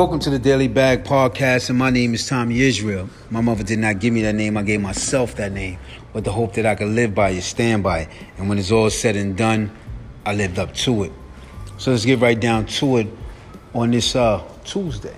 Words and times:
Welcome 0.00 0.20
to 0.20 0.30
the 0.30 0.38
Daily 0.38 0.66
Bag 0.66 1.04
Podcast, 1.04 1.68
and 1.68 1.78
my 1.78 1.90
name 1.90 2.14
is 2.14 2.26
Tommy 2.26 2.62
Israel. 2.62 3.10
My 3.28 3.42
mother 3.42 3.62
did 3.62 3.80
not 3.80 3.98
give 3.98 4.14
me 4.14 4.22
that 4.22 4.34
name, 4.34 4.56
I 4.56 4.62
gave 4.62 4.80
myself 4.80 5.34
that 5.36 5.52
name, 5.52 5.78
with 6.14 6.24
the 6.24 6.32
hope 6.32 6.54
that 6.54 6.64
I 6.64 6.74
could 6.74 6.88
live 6.88 7.14
by 7.14 7.32
it, 7.32 7.42
stand 7.42 7.82
by 7.82 7.98
it. 7.98 8.08
And 8.38 8.48
when 8.48 8.56
it's 8.56 8.72
all 8.72 8.88
said 8.88 9.14
and 9.14 9.36
done, 9.36 9.70
I 10.24 10.32
lived 10.32 10.58
up 10.58 10.72
to 10.72 11.02
it. 11.02 11.12
So 11.76 11.90
let's 11.90 12.06
get 12.06 12.18
right 12.18 12.40
down 12.40 12.64
to 12.64 12.96
it 12.96 13.08
on 13.74 13.90
this 13.90 14.16
uh, 14.16 14.42
Tuesday. 14.64 15.14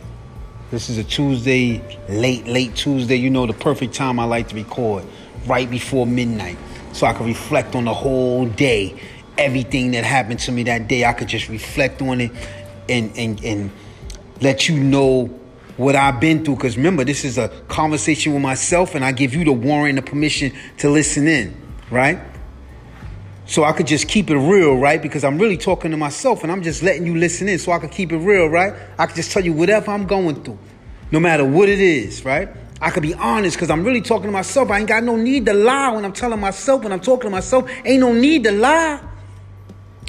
This 0.73 0.91
is 0.91 0.99
a 0.99 1.05
Tuesday, 1.05 1.81
late, 2.09 2.49
late 2.49 2.75
Tuesday. 2.75 3.15
You 3.15 3.31
know, 3.31 3.47
the 3.47 3.53
perfect 3.53 3.95
time 3.95 4.19
I 4.19 4.25
like 4.25 4.49
to 4.49 4.57
record, 4.57 5.05
right 5.47 5.71
before 5.71 6.09
midnight, 6.09 6.59
so 6.93 7.07
I 7.07 7.13
can 7.13 7.27
reflect 7.27 7.77
on 7.77 7.85
the 7.85 7.95
whole 7.95 8.47
day, 8.47 9.01
everything 9.39 9.93
that 9.93 10.03
happened 10.03 10.41
to 10.41 10.51
me 10.51 10.65
that 10.65 10.89
day. 10.89 11.05
I 11.05 11.13
could 11.13 11.29
just 11.29 11.49
reflect 11.49 12.03
on 12.03 12.21
it 12.21 12.33
and 12.89 13.17
and 13.17 13.45
and 13.45 13.71
let 14.41 14.69
you 14.69 14.79
know 14.79 15.27
what 15.77 15.97
I've 15.97 16.21
been 16.21 16.45
through. 16.45 16.57
Because 16.57 16.77
remember, 16.77 17.05
this 17.05 17.25
is 17.25 17.39
a 17.39 17.49
conversation 17.69 18.33
with 18.33 18.43
myself, 18.43 18.95
and 18.95 19.05
I 19.05 19.13
give 19.13 19.35
you 19.35 19.45
the 19.45 19.53
warrant 19.53 19.99
and 19.99 19.99
the 19.99 20.11
permission 20.11 20.53
to 20.79 20.91
listen 20.91 21.27
in, 21.27 21.57
right? 21.91 22.19
So 23.47 23.65
I 23.65 23.73
could 23.73 23.87
just 23.87 24.09
keep 24.09 24.31
it 24.31 24.37
real, 24.39 24.77
right? 24.77 25.03
Because 25.03 25.25
I'm 25.25 25.39
really 25.39 25.57
talking 25.57 25.91
to 25.91 25.97
myself 25.97 26.43
and 26.43 26.53
I'm 26.53 26.63
just 26.63 26.83
letting 26.83 27.07
you 27.07 27.17
listen 27.17 27.49
in 27.49 27.59
so 27.59 27.73
I 27.73 27.79
could 27.81 27.91
keep 27.91 28.13
it 28.13 28.19
real, 28.19 28.47
right? 28.47 28.73
I 28.99 29.07
could 29.07 29.17
just 29.17 29.33
tell 29.33 29.45
you 29.45 29.53
whatever 29.53 29.91
I'm 29.91 30.07
going 30.07 30.43
through, 30.43 30.59
no 31.11 31.21
matter 31.21 31.45
what 31.45 31.69
it 31.69 31.81
is, 31.81 32.25
right? 32.25 32.49
I 32.81 32.91
could 32.91 33.03
be 33.03 33.15
honest 33.15 33.57
because 33.57 33.71
I'm 33.71 33.85
really 33.85 34.01
talking 34.01 34.27
to 34.27 34.33
myself. 34.33 34.71
I 34.71 34.79
ain't 34.79 34.89
got 34.89 35.05
no 35.05 35.17
need 35.17 35.47
to 35.47 35.55
lie 35.55 35.91
when 35.91 36.05
I'm 36.05 36.13
telling 36.13 36.41
myself, 36.41 36.83
when 36.83 36.93
I'm 36.93 37.01
talking 37.01 37.25
to 37.25 37.31
myself. 37.31 37.71
Ain't 37.85 38.01
no 38.01 38.13
need 38.13 38.45
to 38.45 38.53
lie 38.53 39.01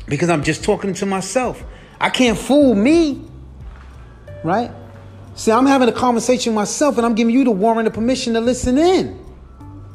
because 0.07 0.29
I'm 0.29 0.43
just 0.43 0.63
talking 0.63 0.93
to 0.93 1.05
myself. 1.05 1.63
I 1.99 2.09
can't 2.09 2.37
fool 2.37 2.75
me 2.75 3.29
right? 4.43 4.71
See, 5.35 5.51
I'm 5.51 5.65
having 5.65 5.89
a 5.89 5.93
conversation 5.93 6.53
myself 6.53 6.97
and 6.97 7.05
I'm 7.05 7.15
giving 7.15 7.33
you 7.33 7.43
the 7.43 7.51
warrant 7.51 7.87
of 7.87 7.93
permission 7.93 8.33
to 8.33 8.41
listen 8.41 8.77
in. 8.77 9.19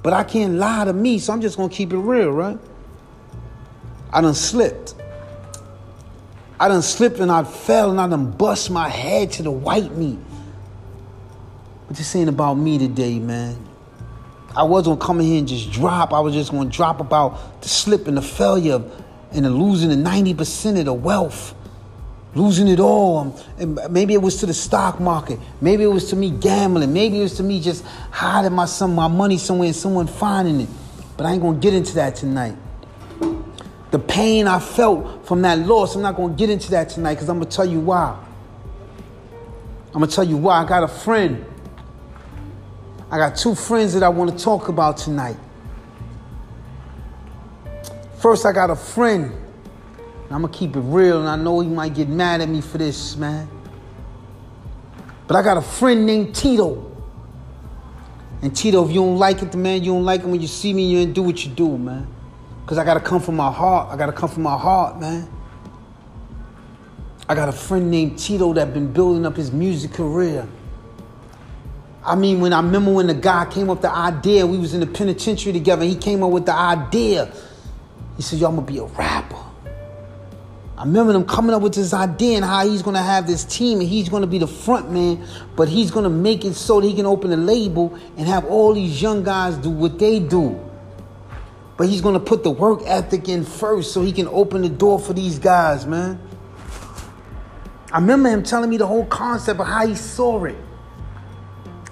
But 0.02 0.12
I 0.12 0.24
can't 0.24 0.54
lie 0.54 0.84
to 0.84 0.92
me, 0.92 1.18
so 1.18 1.32
I'm 1.32 1.40
just 1.40 1.56
gonna 1.56 1.68
keep 1.68 1.92
it 1.92 1.98
real, 1.98 2.30
right? 2.30 2.58
I 4.12 4.20
done 4.20 4.34
slipped. 4.34 4.94
I 6.58 6.68
done 6.68 6.82
slipped 6.82 7.20
and 7.20 7.30
I 7.30 7.44
fell 7.44 7.90
and 7.90 8.00
I 8.00 8.08
done 8.08 8.32
bust 8.32 8.70
my 8.70 8.88
head 8.88 9.32
to 9.32 9.42
the 9.42 9.50
white 9.50 9.92
meat. 9.92 10.18
But 11.86 11.96
this 11.96 12.14
ain't 12.16 12.28
about 12.28 12.54
me 12.54 12.78
today, 12.78 13.18
man. 13.18 13.56
I 14.56 14.64
wasn't 14.64 14.98
gonna 14.98 15.06
come 15.06 15.20
in 15.20 15.26
here 15.26 15.38
and 15.38 15.48
just 15.48 15.70
drop. 15.70 16.12
I 16.12 16.20
was 16.20 16.34
just 16.34 16.50
gonna 16.50 16.70
drop 16.70 17.00
about 17.00 17.62
the 17.62 17.68
slip 17.68 18.08
and 18.08 18.16
the 18.16 18.22
failure 18.22 18.82
and 19.30 19.44
the 19.44 19.50
losing 19.50 19.90
the 19.90 19.96
90% 19.96 20.78
of 20.80 20.86
the 20.86 20.94
wealth 20.94 21.54
losing 22.34 22.68
it 22.68 22.80
all. 22.80 23.18
Um, 23.18 23.34
and 23.58 23.92
maybe 23.92 24.14
it 24.14 24.22
was 24.22 24.36
to 24.36 24.46
the 24.46 24.54
stock 24.54 25.00
market. 25.00 25.38
Maybe 25.60 25.84
it 25.84 25.88
was 25.88 26.10
to 26.10 26.16
me 26.16 26.30
gambling. 26.30 26.92
Maybe 26.92 27.18
it 27.18 27.22
was 27.22 27.36
to 27.36 27.42
me 27.42 27.60
just 27.60 27.84
hiding 28.10 28.52
my 28.52 28.66
some 28.66 28.94
my 28.94 29.08
money 29.08 29.38
somewhere 29.38 29.66
and 29.66 29.76
someone 29.76 30.06
finding 30.06 30.60
it. 30.60 30.68
But 31.16 31.26
I 31.26 31.32
ain't 31.32 31.42
gonna 31.42 31.58
get 31.58 31.74
into 31.74 31.94
that 31.96 32.16
tonight. 32.16 32.56
The 33.90 33.98
pain 33.98 34.46
I 34.46 34.58
felt 34.58 35.26
from 35.26 35.42
that 35.42 35.58
loss, 35.58 35.94
I'm 35.94 36.02
not 36.02 36.16
gonna 36.16 36.34
get 36.34 36.50
into 36.50 36.70
that 36.72 36.90
tonight 36.90 37.14
because 37.14 37.28
I'm 37.28 37.38
gonna 37.38 37.50
tell 37.50 37.66
you 37.66 37.80
why. 37.80 38.16
I'm 39.88 40.00
gonna 40.00 40.06
tell 40.06 40.24
you 40.24 40.36
why. 40.36 40.62
I 40.62 40.68
got 40.68 40.82
a 40.82 40.88
friend. 40.88 41.44
I 43.10 43.16
got 43.16 43.36
two 43.36 43.54
friends 43.54 43.94
that 43.94 44.02
I 44.02 44.10
want 44.10 44.36
to 44.36 44.44
talk 44.44 44.68
about 44.68 44.98
tonight. 44.98 45.36
First, 48.18 48.44
I 48.44 48.52
got 48.52 48.68
a 48.68 48.76
friend 48.76 49.32
I'm 50.30 50.42
gonna 50.42 50.52
keep 50.52 50.76
it 50.76 50.80
real, 50.80 51.20
and 51.20 51.28
I 51.28 51.36
know 51.36 51.60
he 51.60 51.68
might 51.68 51.94
get 51.94 52.08
mad 52.08 52.42
at 52.42 52.48
me 52.48 52.60
for 52.60 52.76
this, 52.76 53.16
man. 53.16 53.48
But 55.26 55.36
I 55.36 55.42
got 55.42 55.56
a 55.56 55.62
friend 55.62 56.04
named 56.04 56.34
Tito. 56.34 56.84
And 58.42 58.54
Tito, 58.54 58.84
if 58.84 58.90
you 58.90 59.00
don't 59.00 59.16
like 59.16 59.42
it, 59.42 59.54
man, 59.54 59.82
you 59.82 59.92
don't 59.92 60.04
like 60.04 60.20
it 60.20 60.26
when 60.26 60.40
you 60.40 60.46
see 60.46 60.72
me, 60.72 60.86
you 60.90 60.98
ain't 60.98 61.14
do 61.14 61.22
what 61.22 61.44
you 61.44 61.50
do, 61.50 61.76
man. 61.78 62.06
Because 62.62 62.78
I 62.78 62.84
gotta 62.84 63.00
come 63.00 63.20
from 63.20 63.36
my 63.36 63.50
heart. 63.50 63.88
I 63.90 63.96
gotta 63.96 64.12
come 64.12 64.28
from 64.28 64.42
my 64.42 64.56
heart, 64.56 65.00
man. 65.00 65.28
I 67.26 67.34
got 67.34 67.48
a 67.48 67.52
friend 67.52 67.90
named 67.90 68.18
Tito 68.18 68.52
that 68.52 68.72
been 68.72 68.92
building 68.92 69.24
up 69.24 69.36
his 69.36 69.50
music 69.50 69.92
career. 69.92 70.46
I 72.04 72.14
mean, 72.14 72.40
when 72.40 72.52
I 72.52 72.60
remember 72.60 72.92
when 72.92 73.06
the 73.06 73.14
guy 73.14 73.46
came 73.50 73.68
up 73.70 73.82
the 73.82 73.90
idea, 73.90 74.46
we 74.46 74.58
was 74.58 74.72
in 74.72 74.80
the 74.80 74.86
penitentiary 74.86 75.52
together, 75.52 75.84
he 75.84 75.96
came 75.96 76.22
up 76.22 76.30
with 76.30 76.46
the 76.46 76.54
idea. 76.54 77.32
He 78.16 78.22
said, 78.22 78.38
yo, 78.38 78.48
I'm 78.48 78.56
gonna 78.56 78.66
be 78.66 78.78
a 78.78 78.84
rapper. 78.84 79.47
I 80.78 80.84
remember 80.84 81.12
them 81.12 81.24
coming 81.24 81.56
up 81.56 81.62
with 81.62 81.74
this 81.74 81.92
idea 81.92 82.36
and 82.36 82.44
how 82.44 82.64
he's 82.64 82.82
gonna 82.82 83.02
have 83.02 83.26
this 83.26 83.42
team 83.44 83.80
and 83.80 83.88
he's 83.88 84.08
gonna 84.08 84.28
be 84.28 84.38
the 84.38 84.46
front 84.46 84.92
man, 84.92 85.26
but 85.56 85.68
he's 85.68 85.90
gonna 85.90 86.08
make 86.08 86.44
it 86.44 86.54
so 86.54 86.80
that 86.80 86.86
he 86.86 86.94
can 86.94 87.04
open 87.04 87.32
a 87.32 87.36
label 87.36 87.98
and 88.16 88.28
have 88.28 88.44
all 88.44 88.74
these 88.74 89.02
young 89.02 89.24
guys 89.24 89.56
do 89.56 89.70
what 89.70 89.98
they 89.98 90.20
do. 90.20 90.56
But 91.76 91.88
he's 91.88 92.00
gonna 92.00 92.20
put 92.20 92.44
the 92.44 92.52
work 92.52 92.82
ethic 92.86 93.28
in 93.28 93.44
first 93.44 93.92
so 93.92 94.02
he 94.02 94.12
can 94.12 94.28
open 94.28 94.62
the 94.62 94.68
door 94.68 95.00
for 95.00 95.12
these 95.12 95.40
guys, 95.40 95.84
man. 95.84 96.20
I 97.92 97.98
remember 97.98 98.28
him 98.28 98.44
telling 98.44 98.70
me 98.70 98.76
the 98.76 98.86
whole 98.86 99.06
concept 99.06 99.58
of 99.58 99.66
how 99.66 99.84
he 99.84 99.96
saw 99.96 100.44
it. 100.44 100.56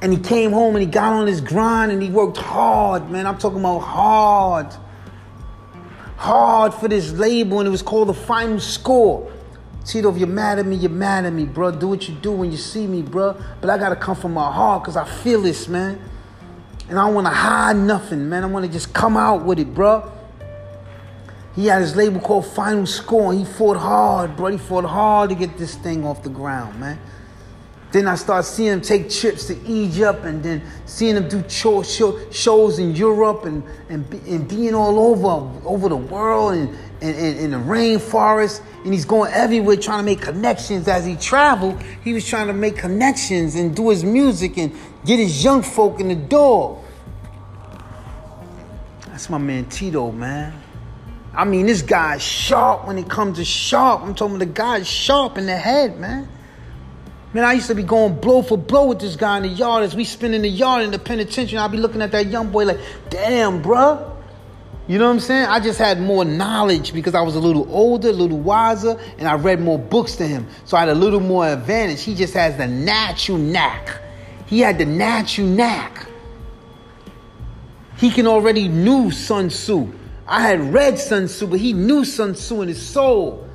And 0.00 0.12
he 0.12 0.20
came 0.20 0.53
home 0.53 0.76
and 0.76 0.84
he 0.84 0.88
got 0.88 1.12
on 1.12 1.26
his 1.26 1.41
grind 1.41 1.91
and 1.91 2.00
he 2.00 2.08
worked 2.08 2.36
hard, 2.36 3.10
man. 3.10 3.26
I'm 3.26 3.38
talking 3.38 3.58
about 3.58 3.80
hard 3.80 4.76
hard 6.16 6.75
for 6.75 6.88
this 6.88 7.12
label, 7.12 7.60
and 7.60 7.69
it 7.69 7.71
was 7.71 7.82
called 7.82 8.09
the 8.09 8.15
final 8.15 8.59
score. 8.60 9.32
Tito, 9.84 10.10
if 10.10 10.19
you're 10.19 10.27
mad 10.27 10.59
at 10.59 10.66
me, 10.66 10.75
you're 10.77 10.91
mad 10.91 11.25
at 11.27 11.32
me, 11.32 11.44
bro. 11.44 11.71
Do 11.71 11.88
what 11.88 12.09
you 12.09 12.15
do 12.16 12.32
when 12.32 12.50
you 12.50 12.56
see 12.56 12.87
me, 12.87 13.03
bro. 13.03 13.41
But 13.60 13.71
I 13.71 13.78
gotta 13.78 13.94
come 13.94 14.16
from 14.16 14.34
my 14.34 14.50
heart 14.50 14.82
because 14.82 14.97
I 14.97 15.04
feel 15.04 15.43
this, 15.43 15.69
man. 15.69 16.00
And 16.88 16.99
I 16.99 17.06
don't 17.06 17.15
wanna 17.15 17.31
hide 17.31 17.77
nothing, 17.77 18.28
man. 18.28 18.43
I 18.43 18.47
wanna 18.47 18.69
just 18.69 18.93
come 18.93 19.16
out 19.16 19.44
with 19.44 19.60
it, 19.60 19.72
bro. 19.72 20.10
He 21.54 21.66
had 21.66 21.81
his 21.81 21.94
label 21.97 22.21
called 22.21 22.47
Final 22.47 22.84
Score, 22.84 23.31
and 23.31 23.38
he 23.38 23.47
fought 23.47 23.77
hard, 23.77 24.37
bro. 24.37 24.48
He 24.48 24.59
fought 24.59 24.84
hard 24.84 25.31
to 25.31 25.37
get 25.37 25.56
this 25.56 25.77
thing 25.77 26.04
off 26.04 26.22
the 26.22 26.31
ground, 26.31 26.81
man. 26.81 26.98
Then 27.96 28.08
I 28.08 28.14
start 28.16 28.44
seeing 28.44 28.74
him 28.74 28.82
take 28.82 29.08
trips 29.08 29.46
to 29.46 29.58
Egypt 29.66 30.22
and 30.26 30.42
then 30.42 30.60
seeing 30.84 31.16
him 31.16 31.30
do 31.30 31.42
show, 31.48 31.82
show, 31.82 32.30
shows 32.30 32.78
in 32.78 32.94
Europe 32.94 33.46
and, 33.46 33.62
and, 33.88 34.04
and 34.26 34.46
being 34.46 34.74
all 34.74 34.98
over 34.98 35.66
over 35.66 35.88
the 35.88 35.96
world 35.96 36.56
and, 36.56 36.68
and, 37.00 37.16
and 37.16 37.38
in 37.38 37.50
the 37.52 37.56
rainforest. 37.56 38.60
And 38.84 38.92
he's 38.92 39.06
going 39.06 39.32
everywhere 39.32 39.76
trying 39.76 40.00
to 40.00 40.04
make 40.04 40.20
connections 40.20 40.88
as 40.88 41.06
he 41.06 41.16
traveled. 41.16 41.82
He 42.04 42.12
was 42.12 42.28
trying 42.28 42.48
to 42.48 42.52
make 42.52 42.76
connections 42.76 43.54
and 43.54 43.74
do 43.74 43.88
his 43.88 44.04
music 44.04 44.58
and 44.58 44.74
get 45.06 45.18
his 45.18 45.42
young 45.42 45.62
folk 45.62 45.98
in 45.98 46.08
the 46.08 46.16
door. 46.16 46.84
That's 49.06 49.30
my 49.30 49.38
man 49.38 49.70
Tito, 49.70 50.12
man. 50.12 50.52
I 51.34 51.46
mean, 51.46 51.64
this 51.64 51.80
guy's 51.80 52.22
sharp 52.22 52.86
when 52.86 52.98
it 52.98 53.08
comes 53.08 53.38
to 53.38 53.44
sharp. 53.46 54.02
I'm 54.02 54.14
talking 54.14 54.38
the 54.38 54.44
guy's 54.44 54.86
sharp 54.86 55.38
in 55.38 55.46
the 55.46 55.56
head, 55.56 55.98
man. 55.98 56.28
Man, 57.36 57.44
I 57.44 57.52
used 57.52 57.66
to 57.66 57.74
be 57.74 57.82
going 57.82 58.19
blow 58.19 58.41
for 58.41 58.56
blow 58.56 58.86
with 58.86 58.98
this 58.98 59.14
guy 59.14 59.36
in 59.36 59.42
the 59.42 59.50
yard 59.50 59.84
as 59.84 59.94
we 59.94 60.04
spin 60.04 60.32
in 60.32 60.41
the 60.41 60.48
yard 60.48 60.84
in 60.84 60.91
the 60.91 60.98
penitentiary. 60.98 61.58
I'd 61.58 61.70
be 61.70 61.76
looking 61.76 62.00
at 62.00 62.10
that 62.12 62.28
young 62.28 62.50
boy 62.50 62.64
like, 62.64 62.80
damn, 63.10 63.62
bruh. 63.62 64.10
You 64.88 64.98
know 64.98 65.04
what 65.04 65.10
I'm 65.10 65.20
saying? 65.20 65.44
I 65.44 65.60
just 65.60 65.78
had 65.78 66.00
more 66.00 66.24
knowledge 66.24 66.94
because 66.94 67.14
I 67.14 67.20
was 67.20 67.34
a 67.34 67.38
little 67.38 67.70
older, 67.70 68.08
a 68.08 68.12
little 68.12 68.38
wiser, 68.38 68.98
and 69.19 69.28
I 69.28 69.34
read 69.34 69.60
more 69.60 69.78
books 69.78 70.14
than 70.14 70.30
him. 70.30 70.47
So 70.64 70.78
I 70.78 70.80
had 70.80 70.88
a 70.88 70.94
little 70.94 71.20
more 71.20 71.47
advantage. 71.47 72.02
He 72.02 72.14
just 72.14 72.32
has 72.32 72.56
the 72.56 72.66
natural 72.66 73.36
knack. 73.36 74.00
He 74.47 74.60
had 74.60 74.78
the 74.78 74.86
natural 74.86 75.47
knack. 75.47 76.08
He 77.98 78.10
can 78.10 78.26
already 78.26 78.66
knew 78.66 79.10
Sun 79.10 79.50
Tzu. 79.50 79.92
I 80.26 80.41
had 80.41 80.72
read 80.72 80.98
Sun 80.98 81.26
Tzu, 81.26 81.48
but 81.48 81.60
he 81.60 81.74
knew 81.74 82.06
Sun 82.06 82.32
Tzu 82.32 82.62
in 82.62 82.68
his 82.68 82.80
soul. 82.80 83.45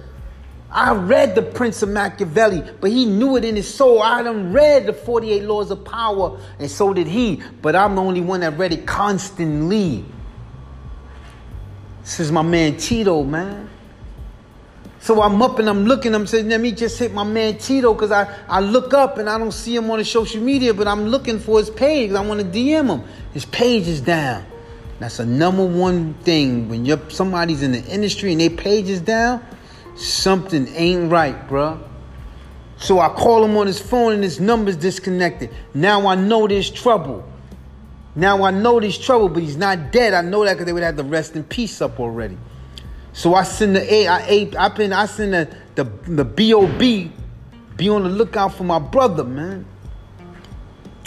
I 0.72 0.94
read 0.94 1.36
the 1.36 1.42
Prince 1.42 1.82
of 1.82 1.90
Machiavelli, 1.90 2.64
but 2.80 2.92
he 2.92 3.06
knew 3.06 3.36
it 3.36 3.44
in 3.44 3.58
his 3.58 3.72
soul. 3.72 4.02
I 4.02 4.24
done 4.24 4.54
read 4.54 4.86
the 4.86 4.94
48 4.94 5.44
Laws 5.44 5.70
of 5.70 5.84
Power, 5.84 6.40
and 6.60 6.72
so 6.72 6.94
did 6.94 7.08
he. 7.08 7.44
But 7.62 7.76
I'm 7.76 7.96
the 7.96 8.02
only 8.02 8.22
one 8.22 8.40
that 8.40 8.58
read 8.58 8.72
it 8.72 8.88
constantly. 8.88 10.06
This 12.02 12.22
is 12.22 12.32
my 12.32 12.42
man 12.42 12.78
Tito, 12.78 13.24
man. 13.24 13.70
So 15.02 15.22
I'm 15.22 15.42
up 15.42 15.60
and 15.60 15.68
I'm 15.68 15.86
looking, 15.86 16.14
I'm 16.14 16.28
saying, 16.28 16.48
let 16.48 16.62
me 16.62 16.72
just 16.72 16.98
hit 17.00 17.12
my 17.12 17.24
man 17.24 17.58
Tito 17.58 17.94
because 17.94 18.12
I, 18.12 18.34
I 18.48 18.60
look 18.62 18.94
up 18.94 19.18
and 19.18 19.30
I 19.30 19.38
don't 19.40 19.52
see 19.52 19.76
him 19.76 19.90
on 19.90 19.98
the 19.98 20.06
social 20.06 20.42
media, 20.42 20.74
but 20.74 20.88
I'm 20.88 21.08
looking 21.08 21.40
for 21.40 21.58
his 21.58 21.72
page. 21.72 22.12
I 22.12 22.22
want 22.26 22.40
to 22.40 22.46
DM 22.46 22.88
him. 22.88 23.04
His 23.34 23.44
page 23.44 23.88
is 23.88 24.00
down. 24.00 24.46
That's 25.00 25.20
a 25.20 25.26
number 25.26 25.66
one 25.66 26.14
thing. 26.14 26.70
When 26.70 26.86
you're 26.86 27.10
somebody's 27.10 27.64
in 27.64 27.72
the 27.72 27.84
industry 27.86 28.32
and 28.32 28.40
their 28.40 28.52
page 28.52 28.90
is 28.90 29.02
down, 29.02 29.44
Something 30.02 30.68
ain't 30.70 31.12
right, 31.12 31.48
bruh. 31.48 31.80
So 32.78 33.00
I 33.00 33.10
call 33.10 33.46
him 33.46 33.56
on 33.58 33.68
his 33.68 33.80
phone 33.80 34.14
and 34.14 34.24
his 34.24 34.40
number's 34.40 34.76
disconnected. 34.76 35.52
Now 35.76 36.08
I 36.08 36.16
know 36.16 36.48
there's 36.48 36.72
trouble. 36.72 37.24
Now 38.16 38.44
I 38.44 38.50
know 38.50 38.80
there's 38.80 38.98
trouble, 38.98 39.30
but 39.30 39.44
he's 39.44 39.58
not 39.58 39.92
dead. 39.92 40.16
I 40.16 40.22
know 40.22 40.44
that 40.44 40.54
because 40.54 40.66
they 40.66 40.74
would 40.74 40.82
have 40.82 40.98
the 40.98 41.04
rest 41.04 41.36
in 41.36 41.44
peace 41.44 41.82
up 41.82 42.00
already. 42.00 42.38
So 43.14 43.36
I 43.36 43.44
send 43.44 43.76
the 43.76 43.94
A, 43.94 44.08
I, 44.08 44.20
A, 44.28 44.56
I, 44.56 45.02
I 45.04 45.06
send 45.06 45.34
the, 45.34 45.56
the, 45.76 45.84
the 45.84 46.26
BOB 46.26 47.12
be 47.78 47.90
on 47.90 48.02
the 48.02 48.10
lookout 48.10 48.56
for 48.56 48.64
my 48.64 48.80
brother, 48.80 49.24
man. 49.24 49.66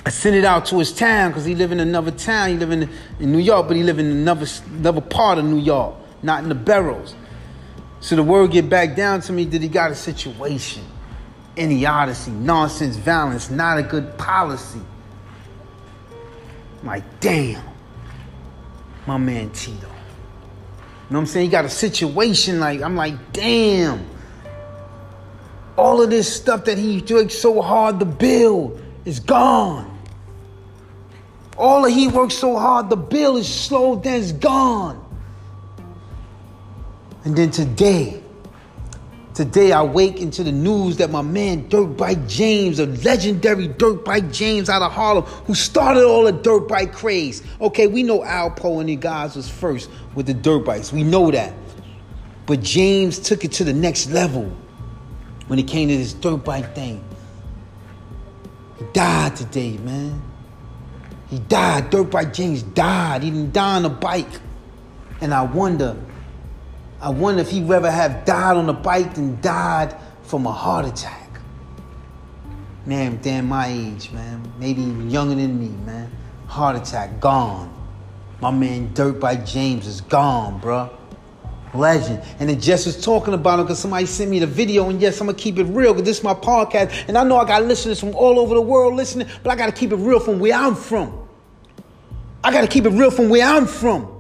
I 0.07 0.11
send 0.11 0.37
it 0.37 0.45
out 0.45 0.67
to 0.67 0.79
his 0.79 0.93
town 0.93 1.31
because 1.31 1.45
he 1.45 1.57
live 1.57 1.73
in 1.73 1.81
another 1.81 2.13
town. 2.13 2.51
He 2.51 2.57
live 2.57 2.71
in, 2.71 2.89
in 3.19 3.33
New 3.33 3.39
York, 3.39 3.67
but 3.67 3.77
he 3.77 3.83
live 3.83 3.99
in 3.99 4.07
another 4.07 4.47
another 4.77 5.01
part 5.01 5.39
of 5.39 5.45
New 5.47 5.59
York, 5.59 5.97
not 6.23 6.45
in 6.45 6.49
the 6.49 6.55
barrels. 6.55 7.17
So 8.05 8.17
the 8.17 8.23
word 8.23 8.51
get 8.51 8.69
back 8.69 8.97
down 8.97 9.23
to 9.23 9.33
me 9.33 9.47
that 9.47 9.63
he 9.63 9.69
got 9.69 9.91
a 9.91 9.95
situation, 9.95 10.85
idiocy, 11.57 12.33
nonsense, 12.33 12.97
violence, 12.97 13.49
not 13.49 13.79
a 13.79 13.83
good 13.83 14.19
policy. 14.19 14.83
I'm 16.83 16.87
like, 16.87 17.21
damn, 17.21 17.65
my 19.07 19.17
man 19.17 19.49
Tito. 19.53 19.79
You 19.79 19.87
know 19.87 19.91
what 21.09 21.19
I'm 21.21 21.27
saying? 21.27 21.47
He 21.47 21.51
got 21.51 21.65
a 21.65 21.71
situation 21.71 22.61
like, 22.61 22.83
I'm 22.83 22.95
like, 22.95 23.33
damn. 23.33 24.07
All 25.79 26.03
of 26.03 26.11
this 26.11 26.31
stuff 26.31 26.67
that 26.67 26.77
he 26.77 27.01
worked 27.01 27.33
so 27.33 27.63
hard 27.63 28.01
to 28.01 28.05
build 28.05 28.83
is 29.07 29.19
gone. 29.19 29.99
All 31.57 31.81
that 31.85 31.91
he 31.91 32.09
worked 32.09 32.35
so 32.35 32.59
hard 32.59 32.91
to 32.91 32.97
build 32.97 33.39
is 33.39 33.49
slowed 33.49 34.03
down, 34.03 34.17
is 34.17 34.33
gone. 34.33 35.04
And 37.25 37.35
then 37.35 37.51
today, 37.51 38.23
today 39.33 39.73
I 39.73 39.83
wake 39.83 40.21
into 40.21 40.45
the 40.45 40.53
news 40.53 40.99
that 40.99 41.11
my 41.11 41.23
man 41.23 41.69
Dirt 41.69 41.97
Bike 41.97 42.29
James, 42.29 42.79
a 42.79 42.87
legendary 42.87 43.69
Dirt 43.69 44.05
Bike 44.05 44.31
James 44.31 44.69
out 44.69 44.83
of 44.83 44.93
Harlem, 44.93 45.25
who 45.25 45.55
started 45.55 46.05
all 46.05 46.25
the 46.25 46.33
dirt 46.33 46.69
bike 46.69 46.93
craze. 46.93 47.43
Okay, 47.61 47.87
we 47.87 48.03
know 48.03 48.21
Alpo 48.21 48.81
and 48.81 48.91
the 48.91 48.97
guys 48.97 49.37
was 49.37 49.49
first 49.49 49.91
with 50.15 50.27
the 50.27 50.35
dirt 50.35 50.67
bikes. 50.67 50.93
We 50.93 51.03
know 51.03 51.31
that. 51.31 51.55
But 52.47 52.61
James 52.61 53.19
took 53.19 53.45
it 53.45 53.53
to 53.53 53.65
the 53.65 53.73
next 53.73 54.11
level 54.11 54.55
when 55.47 55.59
it 55.59 55.67
came 55.67 55.89
to 55.89 55.97
this 55.97 56.13
dirt 56.13 56.45
bike 56.45 56.75
thing. 56.75 57.03
He 58.79 58.85
died 58.93 59.35
today, 59.37 59.79
man. 59.79 60.23
He 61.31 61.39
died. 61.39 61.89
Dirt 61.89 62.11
bike 62.11 62.35
James 62.35 62.63
died. 62.63 63.23
He 63.23 63.31
didn't 63.31 63.55
die 63.55 63.77
on 63.77 63.85
a 63.87 63.89
bike. 63.89 64.29
And 65.23 65.33
I 65.33 65.43
wonder, 65.43 65.97
I 67.01 67.11
wonder 67.11 67.43
if 67.43 67.51
he'd 67.51 67.69
rather 67.69 67.91
have 67.91 68.25
died 68.25 68.57
on 68.57 68.69
a 68.69 68.73
bike 68.73 69.15
than 69.15 69.41
died 69.41 69.95
from 70.23 70.47
a 70.47 70.53
heart 70.53 70.87
attack. 70.87 71.41
Man, 72.87 73.19
damn 73.23 73.49
my 73.49 73.67
age, 73.69 74.11
man. 74.13 74.53
Maybe 74.59 74.83
even 74.83 75.11
younger 75.11 75.35
than 75.35 75.59
me, 75.59 75.69
man. 75.87 76.11
Heart 76.47 76.77
attack, 76.77 77.21
gone. 77.21 77.73
My 78.41 78.51
man 78.51 78.93
Dirt 78.95 79.21
Bike 79.21 79.47
James 79.47 79.87
is 79.87 80.01
gone, 80.03 80.61
bruh 80.61 80.91
legend. 81.75 82.23
And 82.39 82.49
then 82.49 82.61
Jess 82.61 82.87
was 82.87 83.03
talking 83.03 83.35
about 83.35 83.59
him 83.59 83.67
because 83.67 83.79
somebody 83.79 84.07
sent 84.07 84.31
me 84.31 84.39
the 84.39 84.47
video. 84.47 84.89
And 84.89 85.01
yes, 85.01 85.21
I'm 85.21 85.27
gonna 85.27 85.37
keep 85.37 85.59
it 85.59 85.65
real 85.65 85.93
because 85.93 86.07
this 86.07 86.19
is 86.19 86.25
my 86.25 86.35
podcast. 86.35 87.09
And 87.09 87.19
I 87.19 87.25
know 87.25 87.37
I 87.37 87.45
got 87.45 87.65
listeners 87.65 88.01
from 88.01 88.15
all 88.15 88.39
over 88.39 88.55
the 88.55 88.63
world 88.63 88.95
listening, 88.95 89.29
but 89.43 89.51
I 89.51 89.57
gotta 89.57 89.73
keep 89.73 89.93
it 89.93 89.97
real 89.97 90.21
from 90.21 90.39
where 90.39 90.55
I'm 90.55 90.75
from. 90.75 91.29
I 92.43 92.53
gotta 92.53 92.69
keep 92.69 92.85
it 92.85 92.91
real 92.91 93.11
from 93.11 93.29
where 93.29 93.47
I'm 93.47 93.67
from. 93.67 94.14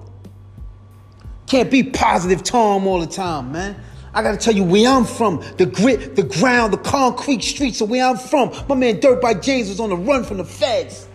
Can't 1.55 1.71
be 1.71 1.85
positive 1.85 2.43
Tom 2.43 2.85
all 2.85 2.99
the 2.99 3.06
time, 3.06 3.53
man. 3.53 3.77
I 4.12 4.25
gotta 4.25 4.37
tell 4.37 4.53
you 4.53 4.65
where 4.65 4.91
I'm 4.91 5.05
from. 5.05 5.41
The 5.56 5.67
grit, 5.67 6.17
the 6.17 6.25
ground, 6.25 6.73
the 6.73 6.79
concrete 6.79 7.45
streets 7.45 7.81
of 7.81 7.89
where 7.91 8.05
I'm 8.05 8.17
from. 8.17 8.53
My 8.69 8.75
man 8.75 8.99
Dirt 8.99 9.23
Bike 9.23 9.41
James 9.41 9.69
was 9.69 9.79
on 9.79 9.91
the 9.91 9.97
run 9.97 10.25
from 10.25 10.39
the 10.39 10.45
feds. 10.45 11.06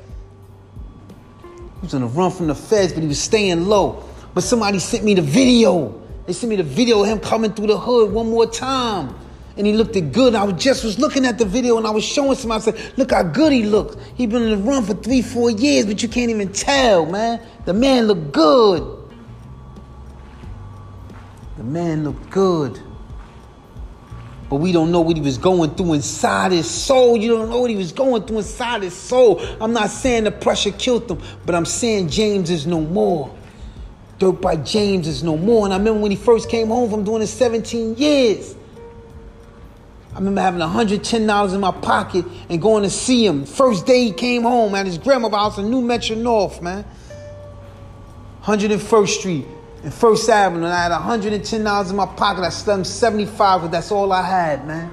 He 1.42 1.82
was 1.82 1.94
on 1.94 2.00
the 2.00 2.08
run 2.08 2.32
from 2.32 2.48
the 2.48 2.56
feds, 2.56 2.94
but 2.94 3.02
he 3.02 3.10
was 3.10 3.20
staying 3.20 3.66
low. 3.66 4.02
But 4.34 4.44
somebody 4.44 4.80
sent 4.80 5.04
me 5.04 5.14
the 5.14 5.22
video. 5.22 6.02
They 6.26 6.32
sent 6.32 6.50
me 6.50 6.56
the 6.56 6.64
video 6.64 7.02
of 7.02 7.10
him 7.10 7.20
coming 7.20 7.52
through 7.52 7.68
the 7.68 7.78
hood 7.78 8.14
one 8.14 8.30
more 8.30 8.48
time. 8.48 9.14
And 9.58 9.68
he 9.68 9.74
looked 9.74 9.96
good. 10.14 10.36
I 10.36 10.46
was 10.46 10.64
just 10.64 10.86
was 10.86 10.98
looking 10.98 11.26
at 11.26 11.38
the 11.38 11.44
video 11.44 11.78
and 11.78 11.86
I 11.86 11.90
was 11.90 12.06
showing 12.06 12.38
somebody. 12.38 12.62
I 12.62 12.72
said, 12.72 12.98
look 12.98 13.12
how 13.12 13.24
good 13.24 13.52
he 13.52 13.64
looks. 13.64 13.98
He 14.16 14.26
been 14.26 14.44
in 14.44 14.52
the 14.52 14.58
run 14.72 14.86
for 14.86 14.94
three, 14.94 15.22
four 15.22 15.52
years, 15.52 15.86
but 15.86 16.02
you 16.02 16.08
can't 16.08 16.32
even 16.32 16.54
tell, 16.54 17.06
man. 17.06 17.42
The 17.66 17.74
man 17.74 18.06
looked 18.08 18.32
good. 18.32 18.99
The 21.60 21.66
man 21.66 22.06
looked 22.06 22.30
good. 22.30 22.80
But 24.50 24.56
we 24.56 24.72
don't 24.72 24.94
know 24.94 25.02
what 25.02 25.18
he 25.18 25.22
was 25.22 25.38
going 25.38 25.72
through 25.76 25.92
inside 25.92 26.54
his 26.54 26.72
soul. 26.72 27.18
You 27.18 27.36
don't 27.36 27.50
know 27.50 27.60
what 27.60 27.70
he 27.70 27.76
was 27.76 27.92
going 27.92 28.24
through 28.24 28.38
inside 28.38 28.82
his 28.82 28.96
soul. 28.96 29.42
I'm 29.60 29.74
not 29.74 29.90
saying 29.90 30.24
the 30.24 30.32
pressure 30.32 30.72
killed 30.72 31.12
him, 31.12 31.22
but 31.46 31.56
I'm 31.56 31.66
saying 31.66 32.08
James 32.08 32.50
is 32.50 32.66
no 32.66 32.80
more. 32.80 33.36
Dirt 34.20 34.40
Bike 34.40 34.64
James 34.64 35.06
is 35.06 35.22
no 35.22 35.36
more. 35.36 35.66
And 35.66 35.74
I 35.74 35.78
remember 35.78 36.00
when 36.00 36.12
he 36.12 36.18
first 36.18 36.50
came 36.50 36.70
home 36.70 36.90
from 36.90 37.04
doing 37.04 37.20
his 37.20 37.30
17 37.32 37.98
years. 37.98 38.56
I 40.14 40.16
remember 40.16 40.40
having 40.40 40.62
$110 40.62 41.54
in 41.54 41.60
my 41.60 41.72
pocket 41.72 42.24
and 42.50 42.62
going 42.62 42.84
to 42.84 42.90
see 42.90 43.26
him. 43.26 43.44
First 43.44 43.86
day 43.86 44.06
he 44.06 44.12
came 44.14 44.44
home 44.44 44.76
at 44.76 44.86
his 44.86 44.98
grandmother's 44.98 45.38
house 45.38 45.58
in 45.58 45.70
New 45.70 45.82
Metro 45.82 46.16
North, 46.16 46.62
man. 46.62 46.86
101st 48.44 49.08
Street 49.10 49.46
and 49.84 49.94
First 49.94 50.30
Avenue. 50.30 50.66
And 50.66 50.74
I 50.74 50.84
had 50.84 50.92
$110 50.92 51.90
in 51.90 51.96
my 51.96 52.06
pocket. 52.06 52.44
I 52.44 52.50
slept 52.50 52.86
75 52.86 53.62
but 53.62 53.72
that's 53.72 53.92
all 53.92 54.12
I 54.12 54.24
had, 54.24 54.68
man. 54.68 54.92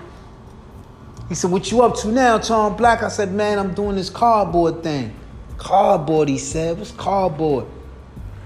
He 1.28 1.34
said, 1.34 1.50
What 1.50 1.70
you 1.70 1.82
up 1.82 1.96
to 1.96 2.08
now, 2.08 2.38
Tom 2.38 2.76
Black? 2.76 3.02
I 3.02 3.08
said, 3.08 3.32
Man, 3.32 3.58
I'm 3.58 3.74
doing 3.74 3.96
this 3.96 4.10
cardboard 4.10 4.82
thing. 4.82 5.14
Cardboard, 5.58 6.28
he 6.28 6.38
said. 6.38 6.78
What's 6.78 6.92
cardboard? 6.92 7.66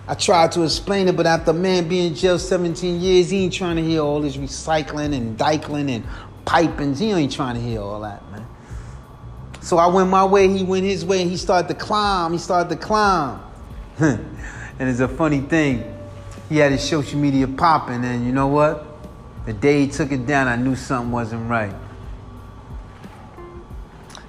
I 0.08 0.14
tried 0.14 0.50
to 0.52 0.64
explain 0.64 1.06
it, 1.06 1.16
but 1.16 1.26
after 1.26 1.52
man 1.52 1.88
being 1.88 2.08
in 2.08 2.14
jail 2.14 2.38
17 2.38 3.00
years, 3.00 3.30
he 3.30 3.44
ain't 3.44 3.52
trying 3.52 3.76
to 3.76 3.82
hear 3.82 4.00
all 4.00 4.20
this 4.20 4.36
recycling 4.36 5.14
and 5.14 5.38
dyking 5.38 5.88
and 5.88 6.04
piping. 6.44 6.94
He 6.94 7.12
ain't 7.12 7.32
trying 7.32 7.54
to 7.54 7.60
hear 7.60 7.80
all 7.80 8.00
that, 8.00 8.28
man. 8.32 8.46
So 9.60 9.76
I 9.76 9.86
went 9.86 10.08
my 10.08 10.24
way, 10.24 10.48
he 10.48 10.64
went 10.64 10.84
his 10.84 11.04
way, 11.04 11.22
and 11.22 11.30
he 11.30 11.36
started 11.36 11.68
to 11.68 11.74
climb. 11.74 12.32
He 12.32 12.38
started 12.38 12.70
to 12.70 12.76
climb. 12.76 13.40
and 13.98 14.20
it's 14.80 15.00
a 15.00 15.08
funny 15.08 15.42
thing. 15.42 15.99
He 16.50 16.58
had 16.58 16.72
his 16.72 16.82
social 16.82 17.18
media 17.18 17.46
popping, 17.48 18.04
and 18.04 18.26
you 18.26 18.32
know 18.32 18.48
what? 18.48 18.84
The 19.46 19.52
day 19.54 19.86
he 19.86 19.88
took 19.88 20.12
it 20.12 20.26
down, 20.26 20.48
I 20.48 20.56
knew 20.56 20.74
something 20.76 21.12
wasn't 21.12 21.48
right. 21.48 21.74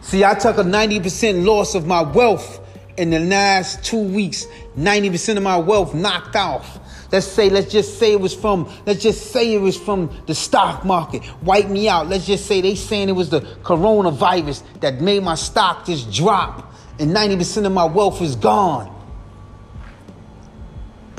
See, 0.01 0.23
I 0.23 0.35
took 0.35 0.57
a 0.57 0.63
90% 0.63 1.43
loss 1.43 1.75
of 1.75 1.87
my 1.87 2.03
wealth 2.03 2.59
in 2.95 3.09
the 3.09 3.19
last 3.19 3.83
two 3.83 4.01
weeks, 4.01 4.45
90% 4.77 5.37
of 5.37 5.43
my 5.43 5.57
wealth 5.57 5.95
knocked 5.95 6.35
off. 6.35 6.79
Let's 7.11 7.25
say, 7.25 7.49
let's 7.49 7.71
just 7.71 7.97
say 7.97 8.13
it 8.13 8.21
was 8.21 8.35
from, 8.35 8.71
let's 8.85 9.01
just 9.01 9.31
say 9.31 9.55
it 9.55 9.59
was 9.59 9.75
from 9.75 10.15
the 10.27 10.35
stock 10.35 10.85
market. 10.85 11.23
Wipe 11.41 11.69
me 11.69 11.89
out. 11.89 12.07
Let's 12.07 12.27
just 12.27 12.45
say 12.45 12.61
they 12.61 12.75
saying 12.75 13.09
it 13.09 13.13
was 13.13 13.31
the 13.31 13.41
coronavirus 13.63 14.63
that 14.79 15.01
made 15.01 15.23
my 15.23 15.35
stock 15.35 15.87
just 15.87 16.13
drop 16.13 16.71
and 16.99 17.11
90% 17.11 17.65
of 17.65 17.71
my 17.71 17.83
wealth 17.83 18.21
is 18.21 18.35
gone. 18.35 19.00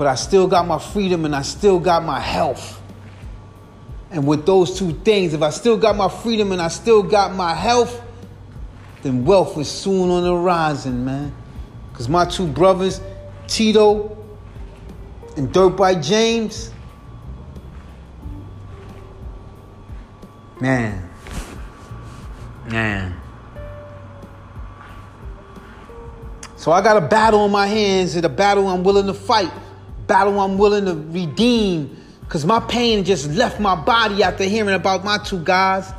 But 0.02 0.08
I 0.08 0.16
still 0.16 0.48
got 0.48 0.66
my 0.66 0.80
freedom 0.80 1.24
and 1.24 1.32
I 1.32 1.42
still 1.42 1.78
got 1.78 2.02
my 2.02 2.18
health. 2.18 2.82
And 4.10 4.26
with 4.26 4.44
those 4.44 4.76
two 4.76 4.90
things, 4.90 5.32
if 5.32 5.42
I 5.42 5.50
still 5.50 5.76
got 5.76 5.94
my 5.94 6.08
freedom 6.08 6.50
and 6.50 6.60
I 6.60 6.66
still 6.66 7.04
got 7.04 7.36
my 7.36 7.54
health, 7.54 8.02
then 9.02 9.24
wealth 9.24 9.56
is 9.58 9.70
soon 9.70 10.10
on 10.10 10.24
the 10.24 10.32
horizon, 10.32 11.04
man. 11.04 11.32
Because 11.92 12.08
my 12.08 12.24
two 12.24 12.48
brothers, 12.48 13.00
Tito 13.46 14.18
and 15.36 15.52
Dirt 15.52 15.76
Bike 15.76 16.02
James, 16.02 16.72
man, 20.60 21.08
man. 22.66 23.20
So 26.56 26.72
I 26.72 26.82
got 26.82 26.96
a 26.96 27.06
battle 27.06 27.38
on 27.42 27.52
my 27.52 27.68
hands 27.68 28.16
and 28.16 28.24
a 28.24 28.28
battle 28.28 28.66
I'm 28.66 28.82
willing 28.82 29.06
to 29.06 29.14
fight, 29.14 29.52
battle 30.12 30.38
I'm 30.40 30.58
willing 30.58 30.84
to 30.84 30.94
redeem, 30.94 31.96
because 32.20 32.44
my 32.44 32.60
pain 32.60 33.02
just 33.02 33.30
left 33.30 33.58
my 33.58 33.74
body 33.74 34.22
after 34.22 34.44
hearing 34.44 34.74
about 34.74 35.04
my 35.04 35.16
two 35.16 35.42
guys. 35.42 35.90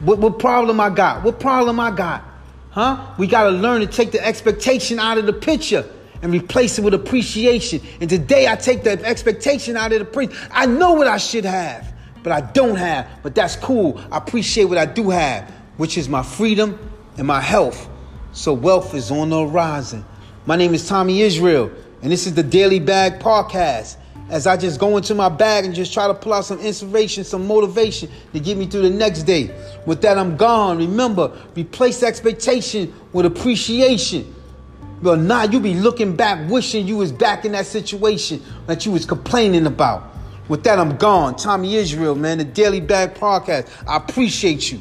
What, 0.00 0.18
what 0.18 0.40
problem 0.40 0.80
I 0.80 0.90
got? 0.90 1.22
What 1.22 1.38
problem 1.38 1.78
I 1.78 1.92
got? 1.92 2.24
Huh? 2.70 3.14
We 3.16 3.28
got 3.28 3.44
to 3.44 3.50
learn 3.50 3.80
to 3.82 3.86
take 3.86 4.10
the 4.10 4.24
expectation 4.26 4.98
out 4.98 5.18
of 5.18 5.26
the 5.26 5.32
picture 5.32 5.88
and 6.20 6.32
replace 6.32 6.80
it 6.80 6.82
with 6.82 6.94
appreciation. 6.94 7.80
And 8.00 8.10
today 8.10 8.48
I 8.48 8.56
take 8.56 8.82
the 8.82 9.00
expectation 9.04 9.76
out 9.76 9.92
of 9.92 10.00
the 10.00 10.04
picture. 10.04 10.36
I 10.50 10.66
know 10.66 10.94
what 10.94 11.06
I 11.06 11.16
should 11.16 11.44
have, 11.44 11.94
but 12.24 12.32
I 12.32 12.40
don't 12.40 12.74
have. 12.74 13.08
But 13.22 13.36
that's 13.36 13.54
cool. 13.54 14.00
I 14.10 14.18
appreciate 14.18 14.64
what 14.64 14.78
I 14.78 14.86
do 14.86 15.10
have, 15.10 15.48
which 15.76 15.96
is 15.96 16.08
my 16.08 16.24
freedom 16.24 16.76
and 17.16 17.24
my 17.24 17.40
health. 17.40 17.88
So 18.32 18.52
wealth 18.52 18.94
is 18.94 19.12
on 19.12 19.30
the 19.30 19.46
horizon. 19.46 20.04
My 20.44 20.56
name 20.56 20.74
is 20.74 20.88
Tommy 20.88 21.22
Israel, 21.22 21.70
and 22.02 22.12
this 22.12 22.26
is 22.26 22.34
the 22.34 22.42
Daily 22.42 22.80
Bag 22.80 23.18
Podcast 23.20 23.96
as 24.30 24.46
I 24.46 24.56
just 24.56 24.78
go 24.78 24.96
into 24.96 25.14
my 25.14 25.28
bag 25.28 25.64
and 25.64 25.74
just 25.74 25.92
try 25.92 26.06
to 26.06 26.14
pull 26.14 26.34
out 26.34 26.44
some 26.44 26.58
inspiration, 26.60 27.24
some 27.24 27.46
motivation 27.46 28.10
to 28.32 28.40
get 28.40 28.58
me 28.58 28.66
through 28.66 28.82
the 28.82 28.90
next 28.90 29.22
day. 29.22 29.54
With 29.86 30.02
that, 30.02 30.18
I'm 30.18 30.36
gone. 30.36 30.78
Remember, 30.78 31.32
replace 31.56 32.02
expectation 32.02 32.92
with 33.12 33.24
appreciation. 33.26 34.34
But 35.00 35.20
now 35.20 35.44
you 35.44 35.60
be 35.60 35.74
looking 35.74 36.14
back, 36.14 36.50
wishing 36.50 36.86
you 36.86 36.98
was 36.98 37.12
back 37.12 37.44
in 37.44 37.52
that 37.52 37.66
situation 37.66 38.42
that 38.66 38.84
you 38.84 38.92
was 38.92 39.06
complaining 39.06 39.66
about. 39.66 40.04
With 40.48 40.64
that, 40.64 40.78
I'm 40.78 40.96
gone. 40.96 41.36
Tommy 41.36 41.76
Israel, 41.76 42.14
man, 42.14 42.38
the 42.38 42.44
Daily 42.44 42.80
Bag 42.80 43.14
Podcast. 43.14 43.70
I 43.86 43.96
appreciate 43.96 44.70
you. 44.72 44.80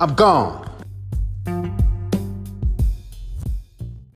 I'm 0.00 0.14
gone. 0.14 0.68